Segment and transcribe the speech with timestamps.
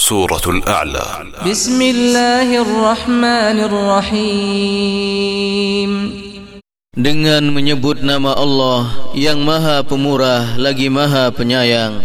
[0.00, 1.04] سورة الأعلى.
[1.44, 5.10] بسم الله الرحمن الرحيم.
[6.96, 12.00] Dengan menyebut nama Allah yang maha pemurah lagi maha penyayang.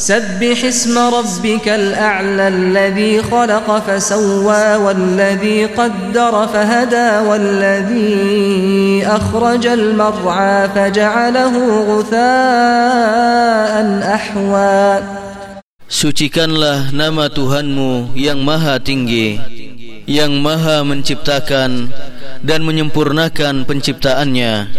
[0.00, 11.54] سبح اسم ربك الأعلى الذي خلق فسوى والذي قدر فهدى والذي أخرج المرعى فجعله
[11.88, 13.74] غثاء
[14.14, 15.02] أحوى
[15.93, 19.41] Sucikanlah nama Tuhanmu yang maha tinggi
[20.05, 21.89] Yang maha menciptakan
[22.45, 24.69] dan menyempurnakan penciptaannya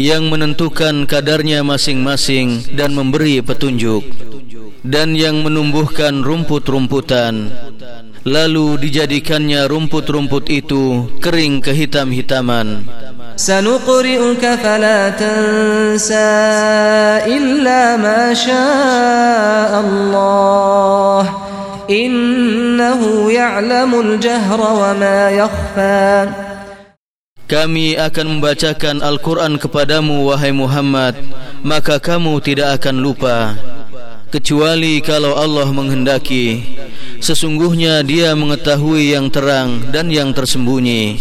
[0.00, 4.00] Yang menentukan kadarnya masing-masing dan memberi petunjuk
[4.80, 7.52] Dan yang menumbuhkan rumput-rumputan
[8.24, 12.88] Lalu dijadikannya rumput-rumput itu kering kehitam-hitaman
[13.36, 16.30] سنقرئك فلا تنسى
[17.26, 19.97] إلا ما شاء الله
[21.90, 23.00] إنه
[23.32, 26.08] يعلم الجهر وما يخفى
[27.44, 31.12] Kami akan membacakan Al-Quran kepadamu wahai Muhammad
[31.60, 33.52] Maka kamu tidak akan lupa
[34.32, 36.64] Kecuali kalau Allah menghendaki
[37.20, 41.20] Sesungguhnya dia mengetahui yang terang dan yang tersembunyi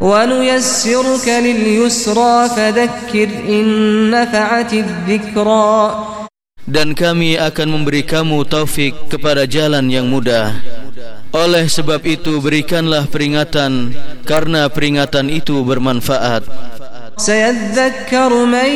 [0.00, 3.66] ونيسرك لليسرى فذكر إن
[4.10, 5.80] نفعت الذكرى
[6.66, 10.50] Dan kami akan memberi kamu taufik kepada jalan yang mudah
[11.30, 13.94] Oleh sebab itu berikanlah peringatan
[14.26, 16.42] Karena peringatan itu bermanfaat
[17.16, 18.70] سيذكر من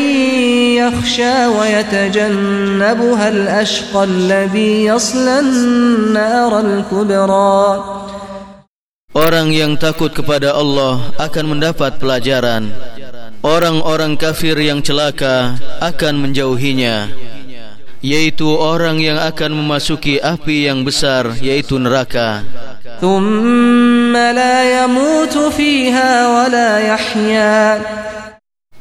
[0.81, 7.61] يخشى ويتجنبها الأشقى الذي يصلى النار الكبرى
[9.11, 12.71] Orang yang takut kepada Allah akan mendapat pelajaran.
[13.43, 17.11] Orang-orang kafir yang celaka akan menjauhinya.
[18.04, 22.44] yaitu orang yang akan memasuki api yang besar yaitu neraka.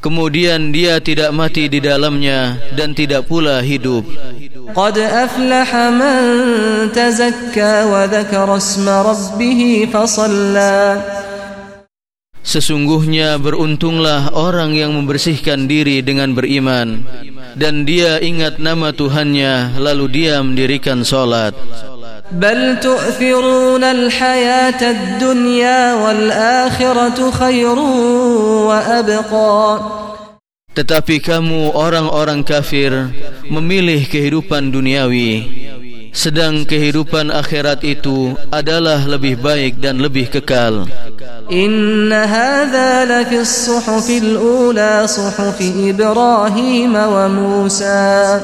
[0.05, 4.05] Kemudian dia tidak mati di dalamnya dan tidak pula hidup.
[4.75, 6.25] Qad aflaha man
[6.91, 11.01] tazakka wa وذكر اسم ربه فصلى
[12.50, 17.06] Sesungguhnya beruntunglah orang yang membersihkan diri dengan beriman
[17.54, 21.54] dan dia ingat nama Tuhannya lalu dia mendirikan solat.
[22.30, 27.78] بل تؤثرون الحياة الدنيا والآخرة خير
[28.70, 29.62] وأبقى
[30.70, 33.10] Tetapi kamu orang-orang kafir
[33.50, 35.50] memilih kehidupan duniawi
[36.15, 40.87] sedang kehidupan akhirat itu adalah lebih baik dan lebih kekal
[41.51, 48.39] inna hadza la fi as-suhufil ula suhuf ibrahim wa musa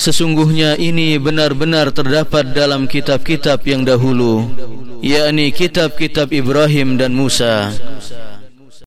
[0.00, 4.48] Sesungguhnya ini benar-benar terdapat dalam kitab-kitab yang dahulu
[5.00, 7.72] yakni kitab-kitab Ibrahim dan Musa.